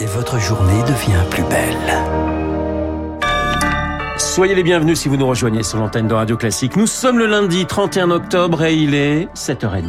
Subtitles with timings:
[0.00, 1.94] et votre journée devient plus belle.
[4.18, 6.76] Soyez les bienvenus si vous nous rejoignez sur l'antenne de Radio Classique.
[6.76, 9.84] Nous sommes le lundi 31 octobre et il est 7h30.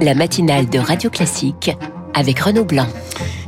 [0.00, 1.76] La matinale de Radio Classique
[2.14, 2.86] avec Renaud Blanc.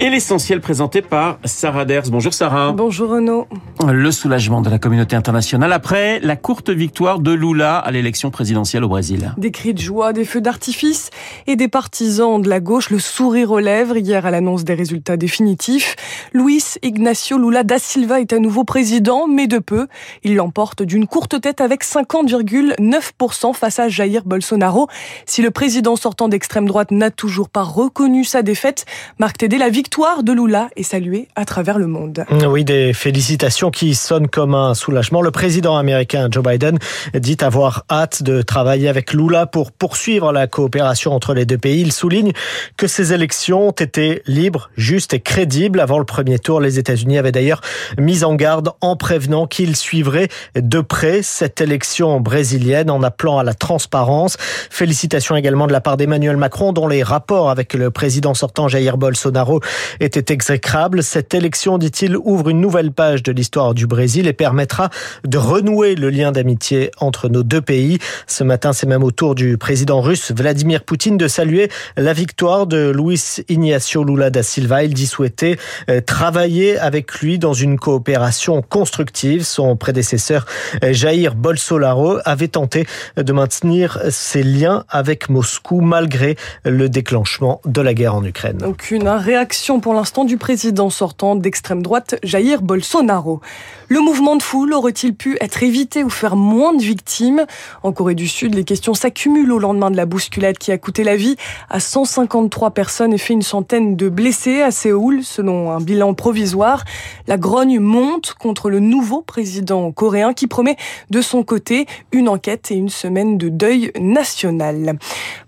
[0.00, 2.10] Et l'essentiel présenté par Sarah Ders.
[2.10, 2.72] Bonjour Sarah.
[2.72, 3.46] Bonjour Renaud.
[3.86, 8.82] Le soulagement de la communauté internationale après la courte victoire de Lula à l'élection présidentielle
[8.82, 9.32] au Brésil.
[9.38, 11.10] Des cris de joie, des feux d'artifice
[11.46, 15.16] et des partisans de la gauche, le sourire aux lèvres hier à l'annonce des résultats
[15.16, 15.96] définitifs.
[16.32, 19.86] Luis Ignacio Lula da Silva est à nouveau président, mais de peu.
[20.24, 24.88] Il l'emporte d'une courte tête avec 50,9% face à Jair Bolsonaro.
[25.24, 28.86] Si le président sortant d'extrême droite n'a toujours pas reconnu sa défaite,
[29.18, 29.83] Marc Tédé, la victoire
[30.22, 32.24] de Lula est saluée à travers le monde.
[32.46, 35.20] Oui, des félicitations qui sonnent comme un soulagement.
[35.20, 36.78] Le président américain Joe Biden
[37.14, 41.80] dit avoir hâte de travailler avec Lula pour poursuivre la coopération entre les deux pays.
[41.80, 42.32] Il souligne
[42.76, 45.80] que ces élections ont été libres, justes et crédibles.
[45.80, 47.60] Avant le premier tour, les États-Unis avaient d'ailleurs
[47.98, 53.44] mis en garde en prévenant qu'ils suivraient de près cette élection brésilienne en appelant à
[53.44, 54.36] la transparence.
[54.70, 58.96] Félicitations également de la part d'Emmanuel Macron dont les rapports avec le président sortant Jair
[58.96, 59.60] Bolsonaro
[60.00, 61.02] était exécrable.
[61.02, 64.90] Cette élection, dit-il, ouvre une nouvelle page de l'histoire du Brésil et permettra
[65.24, 67.98] de renouer le lien d'amitié entre nos deux pays.
[68.26, 72.66] Ce matin, c'est même au tour du président russe Vladimir Poutine de saluer la victoire
[72.66, 74.84] de Luis Ignacio Lula da Silva.
[74.84, 79.44] Il dit souhaiter euh, travailler avec lui dans une coopération constructive.
[79.44, 80.46] Son prédécesseur
[80.82, 87.80] euh, Jair Bolsonaro avait tenté de maintenir ses liens avec Moscou malgré le déclenchement de
[87.80, 88.58] la guerre en Ukraine.
[88.64, 93.40] Aucune réaction pour l'instant du président sortant d'extrême droite Jair Bolsonaro.
[93.88, 97.46] Le mouvement de foule aurait-il pu être évité ou faire moins de victimes?
[97.82, 101.02] En Corée du Sud, les questions s'accumulent au lendemain de la bousculade qui a coûté
[101.02, 101.36] la vie
[101.70, 106.84] à 153 personnes et fait une centaine de blessés à Séoul, selon un bilan provisoire.
[107.26, 110.76] La grogne monte contre le nouveau président coréen qui promet
[111.08, 114.98] de son côté une enquête et une semaine de deuil national.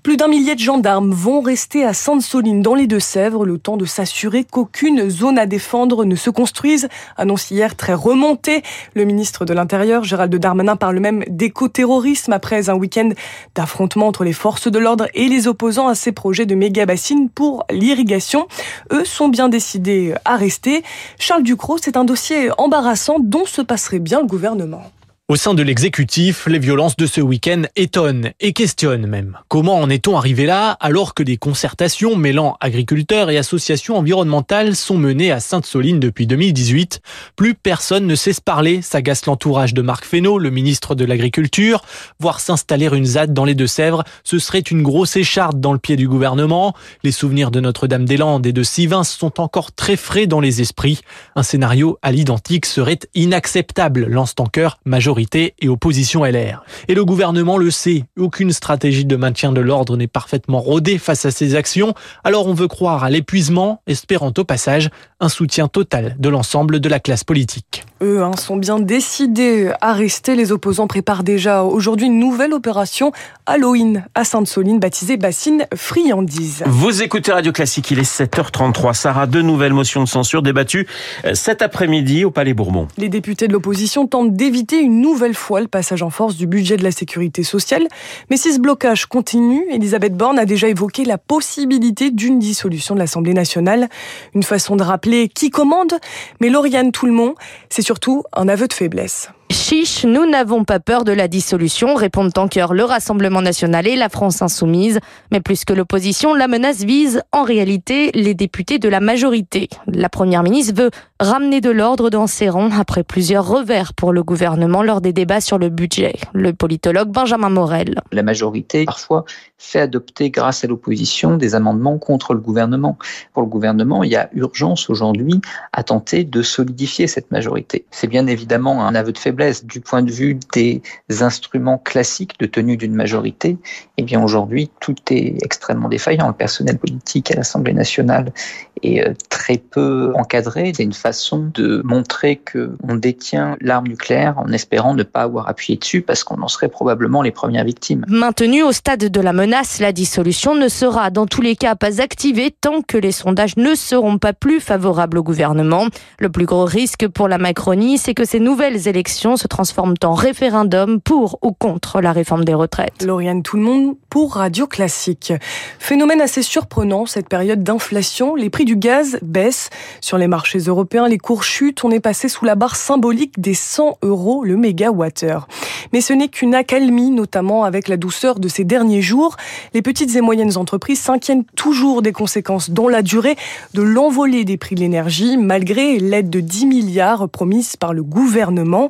[0.06, 3.84] Plus d'un millier de gendarmes vont rester à Sainte-Soline dans les Deux-Sèvres le temps de
[3.84, 6.87] s'assurer qu'aucune zone à défendre ne se construise,
[7.17, 8.62] annonce hier très remonté.
[8.94, 13.09] Le ministre de l'Intérieur, Gérald Darmanin, parle même d'éco-terrorisme après un week-end
[13.56, 17.28] d'affrontement entre les forces de l'ordre et les opposants à ces projets de méga bassines
[17.28, 18.47] pour l'irrigation.
[18.93, 20.84] Eux sont bien décidés à rester.
[21.19, 24.84] Charles Ducrot, c'est un dossier embarrassant dont se passerait bien le gouvernement.
[25.28, 29.38] Au sein de l'exécutif, les violences de ce week-end étonnent et questionnent même.
[29.48, 34.97] Comment en est-on arrivé là alors que des concertations mêlant agriculteurs et associations environnementales sont
[34.97, 37.00] menées à Sainte-Soline depuis 2018
[37.34, 41.82] Plus personne ne sait se parler, s'agace l'entourage de Marc Fesneau, le ministre de l'Agriculture.
[42.20, 45.97] Voir s'installer une ZAD dans les Deux-Sèvres, ce serait une grosse écharde dans le pied
[45.97, 46.72] du gouvernement.
[47.03, 51.00] Les souvenirs de Notre-Dame-des-Landes et de Sivins sont encore très frais dans les esprits.
[51.34, 56.65] Un scénario à l'identique serait inacceptable, lance en cœur majoritaire et opposition LR.
[56.88, 61.25] Et le gouvernement le sait, aucune stratégie de maintien de l'ordre n'est parfaitement rodée face
[61.25, 61.94] à ces actions,
[62.25, 66.88] alors on veut croire à l'épuisement, espérant au passage un soutien total de l'ensemble de
[66.88, 67.84] la classe politique.
[68.03, 70.37] Eux hein, sont bien décidés à rester.
[70.37, 73.12] Les opposants préparent déjà aujourd'hui une nouvelle opération
[73.47, 76.62] Halloween à Sainte-Soline, baptisée Bassine Friandise.
[76.66, 78.93] Vous écoutez Radio Classique, il est 7h33.
[78.93, 80.87] Sarah, deux nouvelles motions de censure débattues
[81.25, 82.87] euh, cet après-midi au Palais Bourbon.
[82.99, 86.76] Les députés de l'opposition tentent d'éviter une nouvelle fois le passage en force du budget
[86.76, 87.88] de la sécurité sociale.
[88.28, 93.00] Mais si ce blocage continue, Elisabeth Borne a déjà évoqué la possibilité d'une dissolution de
[93.00, 93.88] l'Assemblée nationale.
[94.34, 95.94] Une façon de rappeler qui commande.
[96.41, 97.34] Mais Lauriane Toulmont,
[97.71, 99.31] c'est surtout un aveu de faiblesse.
[99.49, 103.95] Chiche, nous n'avons pas peur de la dissolution, répondent en chœur le Rassemblement national et
[103.95, 104.99] la France insoumise.
[105.31, 109.69] Mais plus que l'opposition, la menace vise en réalité les députés de la majorité.
[109.87, 110.91] La première ministre veut
[111.21, 115.41] ramener de l'ordre dans ses rangs après plusieurs revers pour le gouvernement lors des débats
[115.41, 116.15] sur le budget.
[116.35, 118.03] Le politologue Benjamin Morel.
[118.12, 119.25] La majorité, parfois,
[119.59, 122.99] fait adopter grâce à l'opposition des amendements contre le gouvernement.
[123.33, 125.41] Pour le gouvernement, il y a urgence aujourd'hui
[125.73, 127.87] à tenter de solidifier cette majorité.
[127.91, 130.83] C'est bien évidemment un aveu de faiblesse du point de vue des
[131.21, 133.59] instruments classiques de tenue d'une majorité.
[133.97, 136.29] Eh bien aujourd'hui, tout est extrêmement défaillant.
[136.29, 138.33] Le personnel politique à l'Assemblée nationale
[138.82, 140.73] est euh, très peu encadré.
[140.75, 145.78] C'est une façon de montrer qu'on détient l'arme nucléaire en espérant ne pas avoir appuyé
[145.78, 148.05] dessus parce qu'on en serait probablement les premières victimes.
[148.08, 152.00] Maintenu au stade de la menace, la dissolution ne sera dans tous les cas pas
[152.00, 155.87] activée tant que les sondages ne seront pas plus favorables au gouvernement.
[156.19, 160.14] Le plus gros risque pour la Macronie, c'est que ces nouvelles élections se transforment en
[160.14, 163.05] référendum pour ou contre la réforme des retraites.
[163.05, 165.32] Lauriane Tout le monde pour Radio Classique.
[165.79, 169.71] Phénomène assez surprenant, cette période d'inflation, les prix du gaz baisse.
[170.03, 171.85] Sur les marchés européens, les cours chutent.
[171.85, 175.49] On est passé sous la barre symbolique des 100 euros le mégawattheure.
[175.95, 179.37] Mais ce n'est qu'une accalmie, notamment avec la douceur de ces derniers jours.
[179.73, 183.37] Les petites et moyennes entreprises s'inquiètent toujours des conséquences dont la durée
[183.73, 188.89] de l'envolée des prix de l'énergie, malgré l'aide de 10 milliards promise par le gouvernement.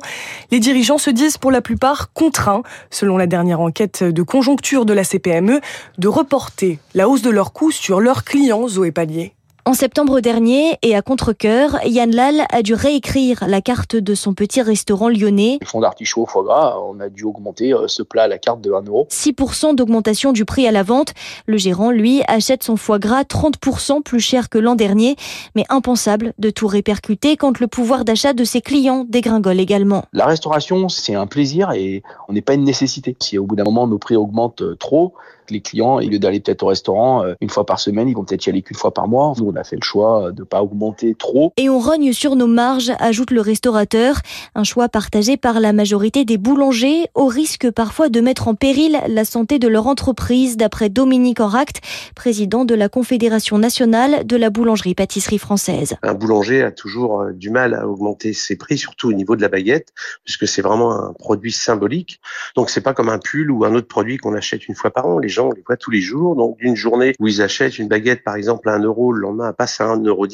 [0.51, 4.93] Les dirigeants se disent pour la plupart contraints, selon la dernière enquête de conjoncture de
[4.93, 5.61] la CPME,
[5.99, 9.33] de reporter la hausse de leurs coûts sur leurs clients, Zoé Pallier.
[9.67, 14.33] En septembre dernier, et à contre-coeur, Yann Lal a dû réécrire la carte de son
[14.33, 15.57] petit restaurant lyonnais.
[15.59, 18.37] Le fond d'artichaut au foie gras, on a dû augmenter euh, ce plat à la
[18.37, 19.09] carte de 1 euro.
[19.11, 21.13] 6% d'augmentation du prix à la vente.
[21.47, 25.17] Le gérant, lui, achète son foie gras 30% plus cher que l'an dernier,
[25.53, 30.05] mais impensable de tout répercuter quand le pouvoir d'achat de ses clients dégringole également.
[30.13, 33.17] La restauration, c'est un plaisir et on n'est pas une nécessité.
[33.19, 35.13] Si au bout d'un moment nos prix augmentent euh, trop,
[35.51, 38.23] les clients, au lieu d'aller peut-être au restaurant euh, une fois par semaine, ils vont
[38.23, 39.33] peut-être y aller qu'une fois par mois.
[39.37, 41.53] Nous, on a fait le choix de ne pas augmenter trop.
[41.57, 44.17] Et on rogne sur nos marges, ajoute le restaurateur.
[44.55, 48.97] Un choix partagé par la majorité des boulangers, au risque parfois de mettre en péril
[49.07, 51.81] la santé de leur entreprise, d'après Dominique Enract,
[52.15, 55.95] président de la Confédération nationale de la boulangerie-pâtisserie française.
[56.03, 59.41] Un boulanger a toujours euh, du mal à augmenter ses prix, surtout au niveau de
[59.41, 59.93] la baguette,
[60.23, 62.19] puisque c'est vraiment un produit symbolique.
[62.55, 65.05] Donc c'est pas comme un pull ou un autre produit qu'on achète une fois par
[65.05, 65.19] an.
[65.19, 66.35] Les gens, on les voit tous les jours.
[66.35, 69.49] Donc, d'une journée où ils achètent une baguette, par exemple, à 1 euro, le lendemain,
[69.49, 70.27] elle passe à 1,10 euro,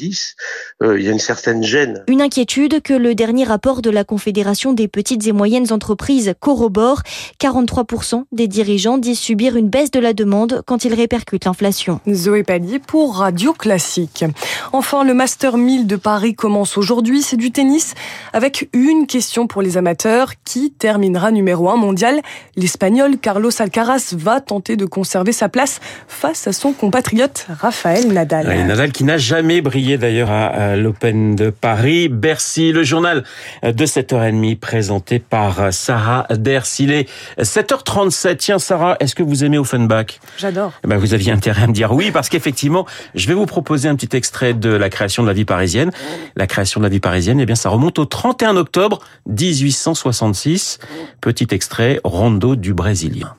[0.82, 2.04] euh, il y a une certaine gêne.
[2.08, 7.02] Une inquiétude que le dernier rapport de la Confédération des petites et moyennes entreprises corrobore.
[7.40, 12.00] 43% des dirigeants disent subir une baisse de la demande quand ils répercutent l'inflation.
[12.10, 14.24] Zoé Pallier pour Radio Classique.
[14.72, 17.22] Enfin, le Master 1000 de Paris commence aujourd'hui.
[17.22, 17.94] C'est du tennis
[18.32, 20.32] avec une question pour les amateurs.
[20.44, 22.20] Qui terminera numéro 1 mondial?
[22.56, 28.52] L'Espagnol Carlos Alcaraz va tenter de conserver sa place face à son compatriote Raphaël Nadal.
[28.52, 32.08] Et Nadal qui n'a jamais brillé d'ailleurs à l'Open de Paris.
[32.08, 33.24] Bercy, le journal
[33.64, 37.08] de 7h30 présenté par Sarah Dersilé.
[37.40, 38.36] 7h37.
[38.36, 40.20] Tiens Sarah, est-ce que vous aimez Offenbach?
[40.38, 40.70] J'adore.
[40.84, 42.86] Eh ben, vous aviez intérêt à me dire oui parce qu'effectivement,
[43.16, 45.90] je vais vous proposer un petit extrait de la création de la vie parisienne.
[46.36, 50.78] La création de la vie parisienne, eh bien ça remonte au 31 octobre 1866.
[51.20, 53.34] Petit extrait, Rondo du Brésilien.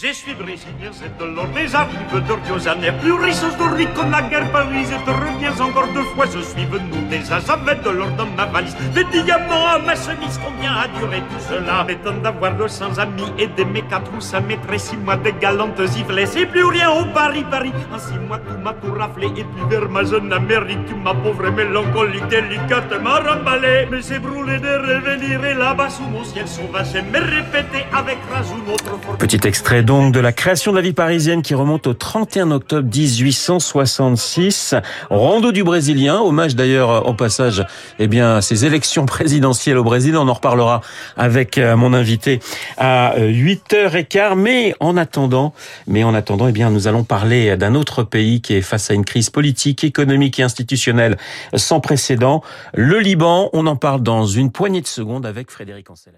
[0.00, 1.48] Je suis brésilien, c'est de l'or.
[1.56, 3.40] Des arrives d'Ordiozane, plus riche.
[3.58, 7.40] d'Orly qu'on la guerre Paris, et te reviens encore deux fois, je suis venu déjà,
[7.40, 11.82] j'avais de l'or dans ma valise, des diamants ma chemise, combien a duré tout cela?
[11.82, 15.80] M'étonne d'avoir de sans amis et d'aimer quatre ou ça mettrait six mois de galantes
[15.96, 19.44] ivrées, c'est plus rien au Paris, Paris, en six mois tout m'a tout raflé, et
[19.44, 24.58] puis vers ma jeune Amérique, tu ma pauvre mélancolie délicate m'a remballé, mais j'ai brûlé
[24.58, 29.40] de revenir, et là-bas sous mon ciel sauvage, me répéter avec rage notre autre Petit
[29.44, 34.74] extrait donc de la création de la vie parisienne qui remonte au 31 octobre 1866.
[35.08, 37.64] Rando du Brésilien, hommage d'ailleurs au passage
[37.98, 40.14] eh bien, à ces élections présidentielles au Brésil.
[40.18, 40.82] On en reparlera
[41.16, 42.40] avec euh, mon invité
[42.76, 44.34] à 8h15.
[44.34, 45.54] Mais en attendant,
[45.86, 48.94] mais en attendant, eh bien, nous allons parler d'un autre pays qui est face à
[48.94, 51.16] une crise politique, économique et institutionnelle
[51.56, 52.42] sans précédent.
[52.74, 56.12] Le Liban, on en parle dans une poignée de secondes avec Frédéric Ancel.